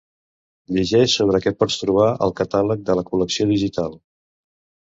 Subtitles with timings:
[0.77, 3.99] Llegeix sobre què pots trobar al catàleg de la Col·lecció Digital.